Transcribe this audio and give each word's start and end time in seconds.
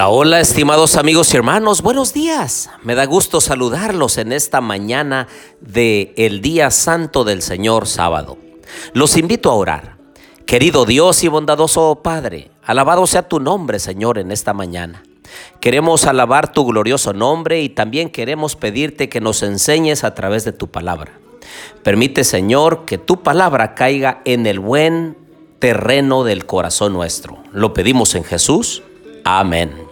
Hola, 0.00 0.08
hola, 0.08 0.40
estimados 0.40 0.96
amigos 0.96 1.34
y 1.34 1.36
hermanos, 1.36 1.82
buenos 1.82 2.14
días. 2.14 2.70
Me 2.82 2.94
da 2.94 3.04
gusto 3.04 3.38
saludarlos 3.42 4.16
en 4.16 4.32
esta 4.32 4.62
mañana 4.62 5.28
de 5.60 6.14
el 6.16 6.40
día 6.40 6.70
santo 6.70 7.22
del 7.22 7.42
Señor 7.42 7.86
sábado. 7.86 8.38
Los 8.94 9.18
invito 9.18 9.50
a 9.50 9.56
orar. 9.56 9.98
Querido 10.46 10.86
Dios 10.86 11.22
y 11.22 11.28
bondadoso 11.28 12.00
Padre, 12.02 12.50
alabado 12.64 13.06
sea 13.06 13.28
tu 13.28 13.40
nombre, 13.40 13.78
Señor, 13.78 14.16
en 14.16 14.32
esta 14.32 14.54
mañana. 14.54 15.02
Queremos 15.60 16.06
alabar 16.06 16.50
tu 16.50 16.64
glorioso 16.64 17.12
nombre 17.12 17.60
y 17.60 17.68
también 17.68 18.08
queremos 18.08 18.56
pedirte 18.56 19.10
que 19.10 19.20
nos 19.20 19.42
enseñes 19.42 20.02
a 20.02 20.14
través 20.14 20.46
de 20.46 20.52
tu 20.52 20.68
palabra. 20.68 21.12
Permite, 21.82 22.24
Señor, 22.24 22.86
que 22.86 22.96
tu 22.96 23.22
palabra 23.22 23.74
caiga 23.74 24.22
en 24.24 24.46
el 24.46 24.60
buen 24.60 25.18
terreno 25.58 26.24
del 26.24 26.46
corazón 26.46 26.94
nuestro. 26.94 27.36
Lo 27.52 27.74
pedimos 27.74 28.14
en 28.14 28.24
Jesús. 28.24 28.82
Amén. 29.24 29.89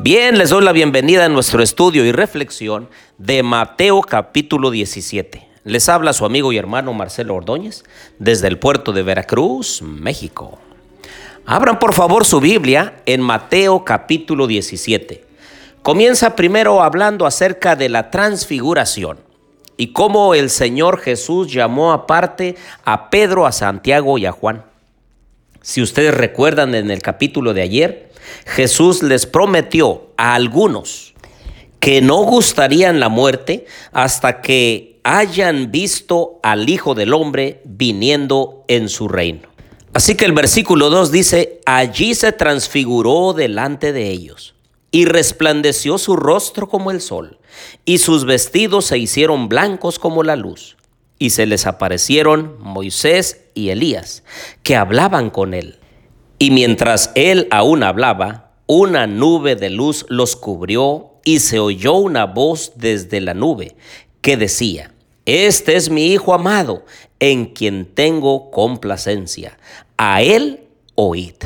Bien, 0.00 0.36
les 0.36 0.50
doy 0.50 0.62
la 0.64 0.72
bienvenida 0.72 1.24
a 1.24 1.28
nuestro 1.28 1.62
estudio 1.62 2.04
y 2.04 2.12
reflexión 2.12 2.88
de 3.16 3.42
Mateo 3.42 4.02
capítulo 4.02 4.70
17. 4.70 5.48
Les 5.64 5.88
habla 5.88 6.12
su 6.12 6.26
amigo 6.26 6.52
y 6.52 6.58
hermano 6.58 6.92
Marcelo 6.92 7.36
Ordóñez 7.36 7.84
desde 8.18 8.48
el 8.48 8.58
puerto 8.58 8.92
de 8.92 9.02
Veracruz, 9.02 9.82
México. 9.82 10.58
Abran 11.46 11.78
por 11.78 11.94
favor 11.94 12.26
su 12.26 12.40
Biblia 12.40 13.02
en 13.06 13.20
Mateo 13.20 13.84
capítulo 13.84 14.46
17. 14.46 15.24
Comienza 15.82 16.34
primero 16.34 16.82
hablando 16.82 17.24
acerca 17.24 17.76
de 17.76 17.88
la 17.88 18.10
transfiguración 18.10 19.18
y 19.76 19.92
cómo 19.92 20.34
el 20.34 20.50
Señor 20.50 20.98
Jesús 20.98 21.52
llamó 21.52 21.92
aparte 21.92 22.56
a 22.84 23.10
Pedro, 23.10 23.46
a 23.46 23.52
Santiago 23.52 24.18
y 24.18 24.26
a 24.26 24.32
Juan. 24.32 24.64
Si 25.64 25.80
ustedes 25.80 26.12
recuerdan 26.12 26.74
en 26.74 26.90
el 26.90 27.00
capítulo 27.00 27.54
de 27.54 27.62
ayer, 27.62 28.10
Jesús 28.44 29.02
les 29.02 29.24
prometió 29.24 30.10
a 30.18 30.34
algunos 30.34 31.14
que 31.80 32.02
no 32.02 32.16
gustarían 32.16 33.00
la 33.00 33.08
muerte 33.08 33.64
hasta 33.90 34.42
que 34.42 35.00
hayan 35.04 35.70
visto 35.70 36.38
al 36.42 36.68
Hijo 36.68 36.94
del 36.94 37.14
Hombre 37.14 37.62
viniendo 37.64 38.66
en 38.68 38.90
su 38.90 39.08
reino. 39.08 39.48
Así 39.94 40.16
que 40.16 40.26
el 40.26 40.32
versículo 40.32 40.90
2 40.90 41.10
dice, 41.10 41.62
allí 41.64 42.14
se 42.14 42.32
transfiguró 42.32 43.32
delante 43.32 43.94
de 43.94 44.10
ellos 44.10 44.54
y 44.90 45.06
resplandeció 45.06 45.96
su 45.96 46.14
rostro 46.14 46.68
como 46.68 46.90
el 46.90 47.00
sol, 47.00 47.38
y 47.86 47.98
sus 47.98 48.26
vestidos 48.26 48.84
se 48.84 48.98
hicieron 48.98 49.48
blancos 49.48 49.98
como 49.98 50.24
la 50.24 50.36
luz 50.36 50.76
y 51.24 51.30
se 51.30 51.46
les 51.46 51.66
aparecieron 51.66 52.58
Moisés 52.60 53.46
y 53.54 53.70
Elías, 53.70 54.24
que 54.62 54.76
hablaban 54.76 55.30
con 55.30 55.54
él. 55.54 55.78
Y 56.38 56.50
mientras 56.50 57.12
él 57.14 57.48
aún 57.50 57.82
hablaba, 57.82 58.52
una 58.66 59.06
nube 59.06 59.56
de 59.56 59.70
luz 59.70 60.04
los 60.10 60.36
cubrió 60.36 61.12
y 61.24 61.38
se 61.38 61.60
oyó 61.60 61.94
una 61.94 62.26
voz 62.26 62.72
desde 62.76 63.22
la 63.22 63.32
nube 63.32 63.74
que 64.20 64.36
decía, 64.36 64.92
Este 65.24 65.76
es 65.76 65.88
mi 65.88 66.08
Hijo 66.08 66.34
amado, 66.34 66.84
en 67.20 67.46
quien 67.46 67.86
tengo 67.86 68.50
complacencia. 68.50 69.56
A 69.96 70.20
él 70.20 70.64
oíd. 70.94 71.36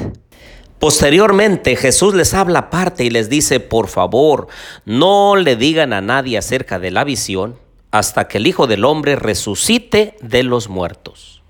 Posteriormente 0.81 1.77
Jesús 1.77 2.15
les 2.15 2.35
habla 2.35 2.59
aparte 2.59 3.05
y 3.05 3.11
les 3.11 3.29
dice, 3.29 3.61
por 3.61 3.87
favor, 3.87 4.49
no 4.85 5.37
le 5.37 5.55
digan 5.55 5.93
a 5.93 6.01
nadie 6.01 6.37
acerca 6.37 6.81
de 6.81 6.91
la 6.91 7.05
visión 7.05 7.68
hasta 7.91 8.29
que 8.29 8.39
el 8.39 8.47
Hijo 8.47 8.67
del 8.67 8.85
Hombre 8.85 9.17
resucite 9.17 10.17
de 10.21 10.43
los 10.43 10.69
muertos. 10.69 11.43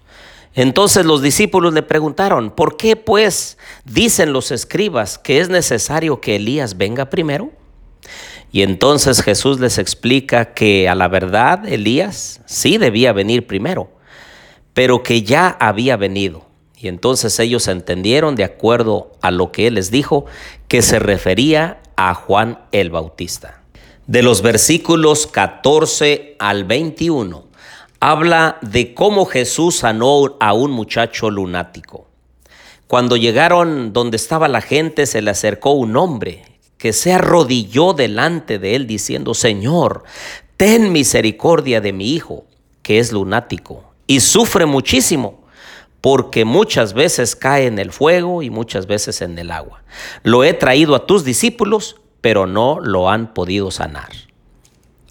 Entonces 0.54 1.04
los 1.04 1.22
discípulos 1.22 1.72
le 1.72 1.82
preguntaron, 1.82 2.50
¿por 2.50 2.76
qué 2.76 2.96
pues 2.96 3.58
dicen 3.84 4.32
los 4.32 4.50
escribas 4.50 5.18
que 5.18 5.40
es 5.40 5.48
necesario 5.48 6.20
que 6.20 6.36
Elías 6.36 6.76
venga 6.76 7.10
primero? 7.10 7.52
Y 8.50 8.62
entonces 8.62 9.22
Jesús 9.22 9.60
les 9.60 9.78
explica 9.78 10.54
que 10.54 10.88
a 10.88 10.94
la 10.94 11.08
verdad 11.08 11.66
Elías 11.66 12.40
sí 12.46 12.78
debía 12.78 13.12
venir 13.12 13.46
primero, 13.46 13.90
pero 14.72 15.02
que 15.02 15.22
ya 15.22 15.48
había 15.60 15.96
venido. 15.96 16.46
Y 16.76 16.88
entonces 16.88 17.38
ellos 17.40 17.68
entendieron, 17.68 18.36
de 18.36 18.44
acuerdo 18.44 19.12
a 19.20 19.30
lo 19.30 19.52
que 19.52 19.66
él 19.66 19.74
les 19.74 19.90
dijo, 19.90 20.26
que 20.66 20.80
se 20.80 20.98
refería 20.98 21.82
a 21.96 22.14
Juan 22.14 22.60
el 22.72 22.90
Bautista 22.90 23.57
de 24.08 24.22
los 24.22 24.40
versículos 24.40 25.26
14 25.26 26.36
al 26.38 26.64
21 26.64 27.46
habla 28.00 28.56
de 28.62 28.94
cómo 28.94 29.26
Jesús 29.26 29.76
sanó 29.76 30.34
a 30.40 30.54
un 30.54 30.70
muchacho 30.70 31.30
lunático. 31.30 32.08
Cuando 32.86 33.16
llegaron 33.16 33.92
donde 33.92 34.16
estaba 34.16 34.48
la 34.48 34.62
gente, 34.62 35.04
se 35.04 35.20
le 35.20 35.30
acercó 35.30 35.72
un 35.72 35.94
hombre 35.98 36.42
que 36.78 36.94
se 36.94 37.12
arrodilló 37.12 37.92
delante 37.92 38.58
de 38.58 38.76
él 38.76 38.86
diciendo, 38.86 39.34
Señor, 39.34 40.04
ten 40.56 40.90
misericordia 40.90 41.82
de 41.82 41.92
mi 41.92 42.14
hijo, 42.14 42.46
que 42.82 43.00
es 43.00 43.12
lunático, 43.12 43.92
y 44.06 44.20
sufre 44.20 44.64
muchísimo, 44.64 45.44
porque 46.00 46.46
muchas 46.46 46.94
veces 46.94 47.36
cae 47.36 47.66
en 47.66 47.78
el 47.78 47.92
fuego 47.92 48.42
y 48.42 48.48
muchas 48.48 48.86
veces 48.86 49.20
en 49.20 49.38
el 49.38 49.50
agua. 49.50 49.82
Lo 50.22 50.44
he 50.44 50.54
traído 50.54 50.94
a 50.94 51.04
tus 51.04 51.24
discípulos 51.24 51.96
pero 52.20 52.46
no 52.46 52.80
lo 52.80 53.10
han 53.10 53.32
podido 53.34 53.70
sanar. 53.70 54.10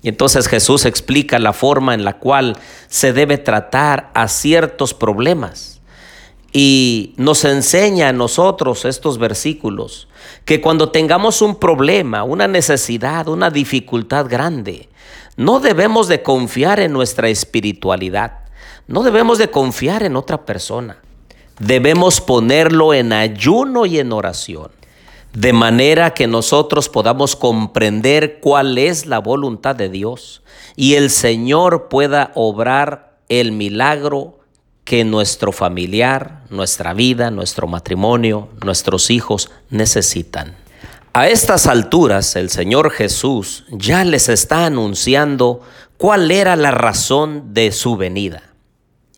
Y 0.01 0.09
entonces 0.09 0.47
Jesús 0.47 0.85
explica 0.85 1.39
la 1.39 1.53
forma 1.53 1.93
en 1.93 2.03
la 2.05 2.19
cual 2.19 2.57
se 2.87 3.13
debe 3.13 3.37
tratar 3.37 4.11
a 4.13 4.27
ciertos 4.27 4.93
problemas. 4.93 5.81
Y 6.53 7.13
nos 7.17 7.43
enseña 7.45 8.09
a 8.09 8.13
nosotros 8.13 8.85
estos 8.85 9.17
versículos 9.17 10.07
que 10.45 10.61
cuando 10.61 10.91
tengamos 10.91 11.41
un 11.41 11.55
problema, 11.57 12.23
una 12.23 12.47
necesidad, 12.47 13.27
una 13.27 13.49
dificultad 13.49 14.27
grande, 14.29 14.89
no 15.35 15.59
debemos 15.59 16.07
de 16.07 16.23
confiar 16.23 16.79
en 16.79 16.93
nuestra 16.93 17.29
espiritualidad, 17.29 18.45
no 18.87 19.03
debemos 19.03 19.37
de 19.37 19.51
confiar 19.51 20.03
en 20.03 20.15
otra 20.15 20.45
persona. 20.45 20.97
Debemos 21.59 22.21
ponerlo 22.21 22.93
en 22.93 23.11
ayuno 23.13 23.85
y 23.85 23.99
en 23.99 24.13
oración 24.13 24.69
de 25.33 25.53
manera 25.53 26.13
que 26.13 26.27
nosotros 26.27 26.89
podamos 26.89 27.35
comprender 27.35 28.39
cuál 28.39 28.77
es 28.77 29.05
la 29.05 29.19
voluntad 29.19 29.75
de 29.75 29.89
Dios 29.89 30.41
y 30.75 30.95
el 30.95 31.09
Señor 31.09 31.89
pueda 31.89 32.31
obrar 32.35 33.17
el 33.29 33.51
milagro 33.51 34.39
que 34.83 35.03
nuestro 35.03 35.51
familiar, 35.51 36.43
nuestra 36.49 36.93
vida, 36.93 37.29
nuestro 37.29 37.67
matrimonio, 37.67 38.47
nuestros 38.63 39.09
hijos 39.09 39.51
necesitan. 39.69 40.55
A 41.13 41.27
estas 41.27 41.67
alturas 41.67 42.35
el 42.35 42.49
Señor 42.49 42.91
Jesús 42.91 43.65
ya 43.69 44.05
les 44.05 44.29
está 44.29 44.65
anunciando 44.65 45.61
cuál 45.97 46.31
era 46.31 46.55
la 46.55 46.71
razón 46.71 47.53
de 47.53 47.71
su 47.71 47.97
venida. 47.97 48.43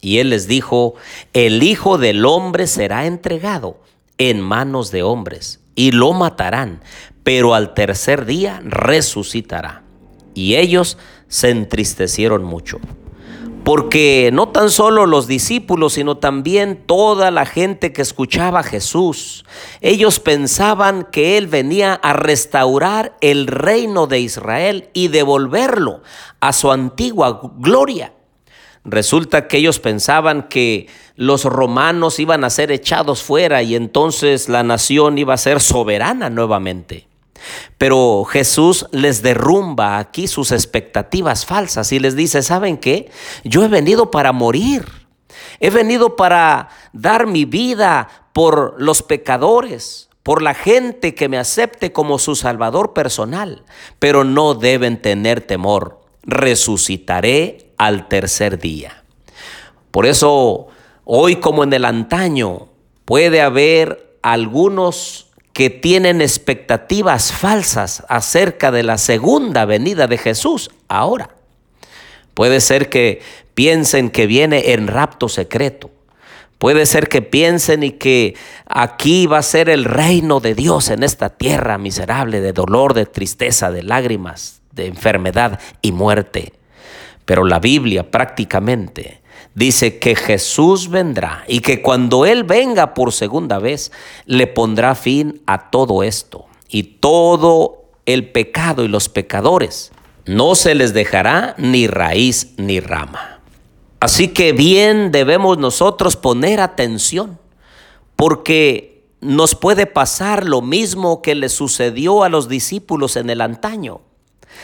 Y 0.01 0.19
Él 0.19 0.29
les 0.29 0.47
dijo, 0.47 0.95
el 1.33 1.61
Hijo 1.61 1.97
del 1.97 2.25
Hombre 2.25 2.67
será 2.67 3.05
entregado 3.05 3.77
en 4.17 4.39
manos 4.39 4.91
de 4.91 5.03
hombres 5.03 5.58
y 5.79 5.91
lo 5.91 6.11
matarán, 6.11 6.81
pero 7.23 7.55
al 7.55 7.73
tercer 7.73 8.25
día 8.25 8.61
resucitará. 8.65 9.83
Y 10.33 10.57
ellos 10.57 10.97
se 11.29 11.51
entristecieron 11.51 12.43
mucho. 12.43 12.81
Porque 13.63 14.29
no 14.33 14.49
tan 14.49 14.71
solo 14.71 15.05
los 15.05 15.25
discípulos, 15.25 15.93
sino 15.93 16.17
también 16.17 16.83
toda 16.85 17.31
la 17.31 17.45
gente 17.45 17.93
que 17.93 18.01
escuchaba 18.01 18.59
a 18.59 18.63
Jesús, 18.63 19.45
ellos 19.79 20.19
pensaban 20.19 21.07
que 21.13 21.37
Él 21.37 21.47
venía 21.47 21.93
a 21.93 22.11
restaurar 22.11 23.15
el 23.21 23.47
reino 23.47 24.05
de 24.05 24.19
Israel 24.19 24.89
y 24.91 25.07
devolverlo 25.07 26.01
a 26.41 26.51
su 26.51 26.73
antigua 26.73 27.39
gloria. 27.57 28.11
Resulta 28.91 29.47
que 29.47 29.57
ellos 29.57 29.79
pensaban 29.79 30.47
que 30.49 30.87
los 31.15 31.43
romanos 31.45 32.19
iban 32.19 32.43
a 32.43 32.49
ser 32.49 32.71
echados 32.71 33.23
fuera 33.23 33.61
y 33.61 33.75
entonces 33.75 34.49
la 34.49 34.63
nación 34.63 35.17
iba 35.17 35.33
a 35.33 35.37
ser 35.37 35.61
soberana 35.61 36.29
nuevamente. 36.29 37.07
Pero 37.77 38.25
Jesús 38.25 38.85
les 38.91 39.21
derrumba 39.21 39.97
aquí 39.97 40.27
sus 40.27 40.51
expectativas 40.51 41.45
falsas 41.45 41.91
y 41.91 41.99
les 41.99 42.15
dice, 42.15 42.41
¿saben 42.41 42.77
qué? 42.77 43.09
Yo 43.43 43.63
he 43.63 43.67
venido 43.67 44.11
para 44.11 44.31
morir. 44.31 44.85
He 45.59 45.69
venido 45.69 46.15
para 46.15 46.69
dar 46.93 47.27
mi 47.27 47.45
vida 47.45 48.07
por 48.33 48.75
los 48.81 49.03
pecadores, 49.03 50.09
por 50.23 50.41
la 50.41 50.53
gente 50.53 51.15
que 51.15 51.29
me 51.29 51.37
acepte 51.37 51.91
como 51.91 52.19
su 52.19 52.35
Salvador 52.35 52.93
personal. 52.93 53.63
Pero 53.99 54.23
no 54.23 54.53
deben 54.53 55.01
tener 55.01 55.41
temor. 55.41 55.98
Resucitaré 56.23 57.71
al 57.77 58.07
tercer 58.07 58.59
día. 58.59 59.03
Por 59.91 60.05
eso, 60.05 60.67
hoy 61.05 61.37
como 61.37 61.63
en 61.63 61.73
el 61.73 61.85
antaño, 61.85 62.69
puede 63.05 63.41
haber 63.41 64.17
algunos 64.21 65.27
que 65.53 65.69
tienen 65.69 66.21
expectativas 66.21 67.31
falsas 67.31 68.03
acerca 68.07 68.71
de 68.71 68.83
la 68.83 68.97
segunda 68.97 69.65
venida 69.65 70.07
de 70.07 70.17
Jesús 70.17 70.71
ahora. 70.87 71.35
Puede 72.33 72.61
ser 72.61 72.89
que 72.89 73.21
piensen 73.55 74.09
que 74.09 74.25
viene 74.25 74.71
en 74.71 74.87
rapto 74.87 75.27
secreto. 75.27 75.91
Puede 76.59 76.85
ser 76.85 77.09
que 77.09 77.21
piensen 77.21 77.83
y 77.83 77.91
que 77.91 78.35
aquí 78.65 79.25
va 79.25 79.39
a 79.39 79.43
ser 79.43 79.69
el 79.69 79.85
reino 79.85 80.39
de 80.39 80.55
Dios 80.55 80.89
en 80.89 81.03
esta 81.03 81.29
tierra 81.29 81.77
miserable 81.77 82.41
de 82.41 82.53
dolor, 82.53 82.93
de 82.93 83.05
tristeza, 83.05 83.71
de 83.71 83.83
lágrimas, 83.83 84.58
de 84.79 84.87
enfermedad 84.87 85.59
y 85.81 85.91
muerte. 85.91 86.53
Pero 87.25 87.43
la 87.43 87.59
Biblia 87.59 88.09
prácticamente 88.09 89.21
dice 89.53 89.99
que 89.99 90.15
Jesús 90.15 90.89
vendrá 90.89 91.43
y 91.47 91.59
que 91.59 91.81
cuando 91.81 92.25
Él 92.25 92.43
venga 92.43 92.93
por 92.93 93.11
segunda 93.11 93.59
vez, 93.59 93.91
le 94.25 94.47
pondrá 94.47 94.95
fin 94.95 95.41
a 95.45 95.69
todo 95.69 96.01
esto 96.01 96.45
y 96.69 96.83
todo 96.83 97.83
el 98.05 98.31
pecado 98.31 98.83
y 98.83 98.87
los 98.87 99.09
pecadores. 99.09 99.91
No 100.25 100.55
se 100.55 100.75
les 100.75 100.93
dejará 100.93 101.55
ni 101.57 101.87
raíz 101.87 102.53
ni 102.57 102.79
rama. 102.79 103.39
Así 103.99 104.29
que 104.29 104.53
bien 104.53 105.11
debemos 105.11 105.57
nosotros 105.57 106.15
poner 106.15 106.61
atención, 106.61 107.37
porque 108.15 109.03
nos 109.21 109.55
puede 109.55 109.85
pasar 109.85 110.45
lo 110.45 110.61
mismo 110.61 111.21
que 111.21 111.35
le 111.35 111.49
sucedió 111.49 112.23
a 112.23 112.29
los 112.29 112.47
discípulos 112.47 113.17
en 113.17 113.29
el 113.29 113.41
antaño. 113.41 114.01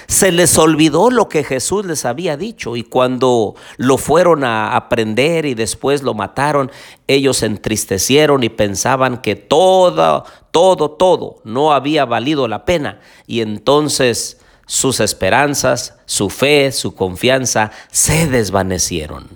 Se 0.08 0.32
les 0.32 0.58
olvidó 0.58 1.10
lo 1.10 1.30
que 1.30 1.44
Jesús 1.44 1.86
les 1.86 2.06
había 2.06 2.38
dicho 2.38 2.76
y 2.76 2.84
cuando 2.84 3.56
lo 3.78 3.98
fueron 3.98 4.44
a 4.44 4.76
aprender 4.76 5.46
y 5.46 5.56
después 5.56 6.04
lo 6.04 6.14
mataron, 6.14 6.72
ellos 7.08 7.38
se 7.38 7.48
entristecieron 7.48 8.44
y 8.44 8.50
pensaban 8.50 9.22
que 9.22 9.36
todo, 9.36 10.26
todo, 10.52 10.92
todo 10.92 11.38
no 11.44 11.74
había 11.74 12.06
valido 12.06 12.48
la 12.48 12.66
pena 12.66 13.00
y 13.26 13.42
entonces 13.42 14.40
sus 14.68 15.00
esperanzas, 15.00 15.98
su 16.06 16.30
fe, 16.30 16.72
su 16.72 16.96
confianza 16.96 17.72
se 17.92 18.28
desvanecieron. 18.28 19.28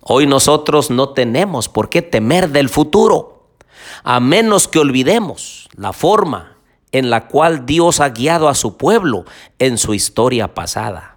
Hoy 0.00 0.26
nosotros 0.26 0.90
no 0.90 1.10
tenemos 1.10 1.68
por 1.68 1.88
qué 1.88 2.02
temer 2.02 2.50
del 2.50 2.68
futuro, 2.68 3.48
a 4.02 4.20
menos 4.20 4.68
que 4.68 4.78
olvidemos 4.78 5.68
la 5.76 5.92
forma 5.92 6.53
en 6.94 7.10
la 7.10 7.26
cual 7.26 7.66
Dios 7.66 8.00
ha 8.00 8.10
guiado 8.10 8.48
a 8.48 8.54
su 8.54 8.76
pueblo 8.76 9.24
en 9.58 9.78
su 9.78 9.94
historia 9.94 10.54
pasada. 10.54 11.16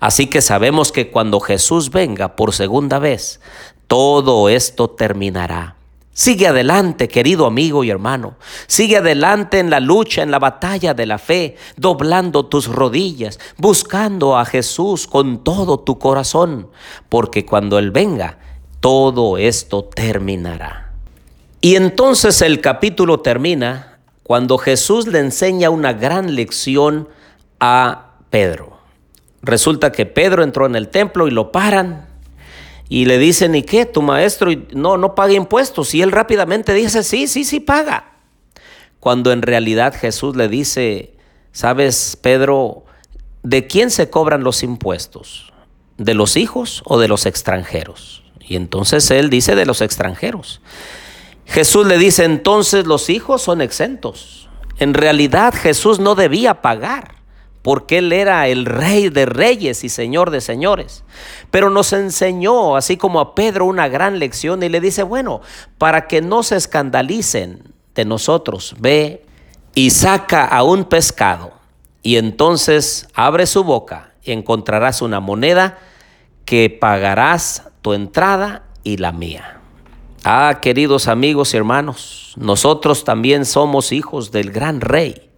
Así 0.00 0.26
que 0.26 0.42
sabemos 0.42 0.90
que 0.90 1.10
cuando 1.10 1.38
Jesús 1.38 1.90
venga 1.90 2.34
por 2.34 2.52
segunda 2.52 2.98
vez, 2.98 3.40
todo 3.86 4.48
esto 4.48 4.90
terminará. 4.90 5.76
Sigue 6.12 6.48
adelante, 6.48 7.06
querido 7.06 7.46
amigo 7.46 7.84
y 7.84 7.90
hermano. 7.90 8.34
Sigue 8.66 8.96
adelante 8.96 9.60
en 9.60 9.70
la 9.70 9.78
lucha, 9.78 10.22
en 10.22 10.32
la 10.32 10.40
batalla 10.40 10.94
de 10.94 11.06
la 11.06 11.18
fe, 11.18 11.56
doblando 11.76 12.46
tus 12.46 12.66
rodillas, 12.66 13.38
buscando 13.56 14.36
a 14.36 14.44
Jesús 14.44 15.06
con 15.06 15.44
todo 15.44 15.78
tu 15.78 16.00
corazón, 16.00 16.70
porque 17.08 17.46
cuando 17.46 17.78
Él 17.78 17.92
venga, 17.92 18.38
todo 18.80 19.38
esto 19.38 19.84
terminará. 19.84 20.92
Y 21.60 21.76
entonces 21.76 22.42
el 22.42 22.60
capítulo 22.60 23.20
termina 23.20 23.93
cuando 24.24 24.58
Jesús 24.58 25.06
le 25.06 25.20
enseña 25.20 25.70
una 25.70 25.92
gran 25.92 26.34
lección 26.34 27.08
a 27.60 28.16
Pedro. 28.30 28.78
Resulta 29.42 29.92
que 29.92 30.06
Pedro 30.06 30.42
entró 30.42 30.66
en 30.66 30.74
el 30.74 30.88
templo 30.88 31.28
y 31.28 31.30
lo 31.30 31.52
paran 31.52 32.08
y 32.88 33.04
le 33.04 33.18
dicen, 33.18 33.54
¿y 33.54 33.62
qué? 33.62 33.84
Tu 33.84 34.00
maestro 34.00 34.50
no, 34.72 34.96
no 34.96 35.14
paga 35.14 35.34
impuestos. 35.34 35.94
Y 35.94 36.00
él 36.00 36.10
rápidamente 36.10 36.72
dice, 36.72 37.02
sí, 37.02 37.26
sí, 37.26 37.44
sí 37.44 37.60
paga. 37.60 38.12
Cuando 38.98 39.30
en 39.30 39.42
realidad 39.42 39.94
Jesús 39.94 40.34
le 40.36 40.48
dice, 40.48 41.14
¿sabes, 41.52 42.18
Pedro, 42.20 42.84
de 43.42 43.66
quién 43.66 43.90
se 43.90 44.08
cobran 44.08 44.42
los 44.42 44.62
impuestos? 44.62 45.52
¿De 45.98 46.14
los 46.14 46.36
hijos 46.36 46.82
o 46.86 46.98
de 46.98 47.08
los 47.08 47.26
extranjeros? 47.26 48.24
Y 48.40 48.56
entonces 48.56 49.10
él 49.10 49.28
dice 49.28 49.54
de 49.54 49.66
los 49.66 49.82
extranjeros. 49.82 50.62
Jesús 51.46 51.86
le 51.86 51.98
dice, 51.98 52.24
entonces 52.24 52.86
los 52.86 53.10
hijos 53.10 53.42
son 53.42 53.60
exentos. 53.60 54.48
En 54.78 54.94
realidad 54.94 55.54
Jesús 55.54 56.00
no 56.00 56.14
debía 56.14 56.62
pagar 56.62 57.14
porque 57.64 57.96
Él 57.98 58.12
era 58.12 58.46
el 58.46 58.66
rey 58.66 59.08
de 59.08 59.24
reyes 59.24 59.84
y 59.84 59.88
señor 59.88 60.30
de 60.30 60.42
señores. 60.42 61.02
Pero 61.50 61.70
nos 61.70 61.94
enseñó, 61.94 62.76
así 62.76 62.98
como 62.98 63.20
a 63.20 63.34
Pedro, 63.34 63.64
una 63.64 63.88
gran 63.88 64.18
lección 64.18 64.62
y 64.62 64.68
le 64.68 64.82
dice, 64.82 65.02
bueno, 65.02 65.40
para 65.78 66.06
que 66.06 66.20
no 66.20 66.42
se 66.42 66.56
escandalicen 66.56 67.72
de 67.94 68.04
nosotros, 68.04 68.74
ve 68.80 69.24
y 69.74 69.90
saca 69.90 70.44
a 70.44 70.62
un 70.62 70.84
pescado 70.84 71.52
y 72.02 72.16
entonces 72.16 73.08
abre 73.14 73.46
su 73.46 73.64
boca 73.64 74.12
y 74.22 74.32
encontrarás 74.32 75.00
una 75.00 75.20
moneda 75.20 75.78
que 76.44 76.68
pagarás 76.68 77.70
tu 77.80 77.94
entrada 77.94 78.64
y 78.82 78.98
la 78.98 79.12
mía. 79.12 79.62
Ah, 80.26 80.60
queridos 80.62 81.06
amigos 81.06 81.52
y 81.52 81.58
hermanos, 81.58 82.32
nosotros 82.36 83.04
también 83.04 83.44
somos 83.44 83.92
hijos 83.92 84.32
del 84.32 84.50
gran 84.52 84.80
rey. 84.80 85.30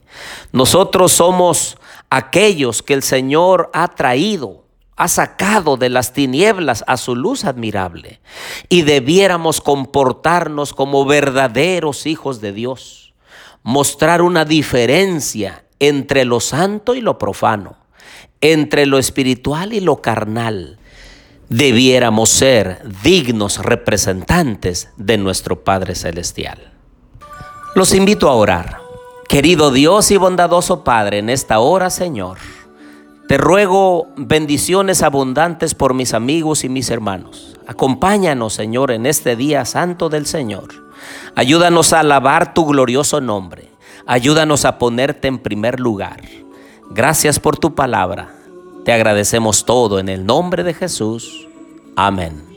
Nosotros 0.53 1.11
somos 1.11 1.77
aquellos 2.09 2.85
que 2.85 2.94
el 2.94 3.03
Señor 3.03 3.69
ha 3.75 3.88
traído, 3.88 4.65
ha 4.94 5.09
sacado 5.09 5.77
de 5.77 5.88
las 5.88 6.12
tinieblas 6.12 6.85
a 6.87 6.99
su 6.99 7.17
luz 7.17 7.44
admirable. 7.44 8.21
Y 8.69 8.83
debiéramos 8.83 9.61
comportarnos 9.61 10.73
como 10.73 11.05
verdaderos 11.05 12.06
hijos 12.06 12.41
de 12.41 12.53
Dios, 12.53 13.12
mostrar 13.65 14.23
una 14.23 14.44
diferencia 14.44 15.65
entre 15.81 16.25
lo 16.25 16.39
santo 16.39 16.94
y 16.94 17.00
lo 17.00 17.19
profano, 17.19 17.77
entre 18.41 18.87
lo 18.87 18.99
espiritual 18.99 19.73
y 19.73 19.81
lo 19.81 20.00
carnal. 20.00 20.79
Debiéramos 21.48 22.28
ser 22.31 22.82
dignos 23.04 23.58
representantes 23.58 24.88
de 24.96 25.16
nuestro 25.16 25.62
Padre 25.62 25.94
Celestial. 25.94 26.72
Los 27.76 27.94
invito 27.94 28.28
a 28.28 28.34
orar. 28.34 28.78
Querido 29.28 29.70
Dios 29.70 30.10
y 30.10 30.16
bondadoso 30.16 30.82
Padre, 30.82 31.19
en 31.19 31.31
esta 31.31 31.58
hora, 31.58 31.90
Señor, 31.90 32.38
te 33.28 33.38
ruego 33.38 34.08
bendiciones 34.16 35.02
abundantes 35.02 35.75
por 35.75 35.94
mis 35.94 36.14
amigos 36.14 36.64
y 36.64 36.69
mis 36.69 36.90
hermanos. 36.90 37.56
Acompáñanos, 37.66 38.55
Señor, 38.55 38.91
en 38.91 39.06
este 39.06 39.36
día 39.36 39.65
santo 39.65 40.08
del 40.08 40.26
Señor. 40.26 40.69
Ayúdanos 41.34 41.93
a 41.93 42.00
alabar 42.00 42.55
tu 42.55 42.67
glorioso 42.67 43.20
nombre. 43.20 43.69
Ayúdanos 44.06 44.65
a 44.65 44.79
ponerte 44.79 45.29
en 45.29 45.38
primer 45.38 45.81
lugar. 45.81 46.22
Gracias 46.91 47.41
por 47.41 47.56
tu 47.56 47.74
palabra. 47.74 48.31
Te 48.86 48.93
agradecemos 48.93 49.64
todo 49.64 49.98
en 49.98 50.08
el 50.08 50.24
nombre 50.24 50.62
de 50.62 50.72
Jesús. 50.72 51.48
Amén. 51.96 52.56